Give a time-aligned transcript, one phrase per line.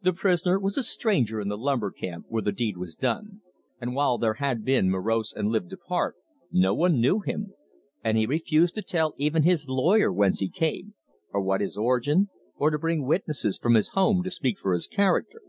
[0.00, 3.42] The prisoner was a stranger in the lumber camp where the deed was done,
[3.78, 6.16] and while there had been morose and lived apart;
[6.50, 7.52] no one knew him;
[8.02, 10.94] and he refused to tell even his lawyer whence he came,
[11.34, 14.86] or what his origin, or to bring witnesses from his home to speak for his
[14.86, 15.42] character.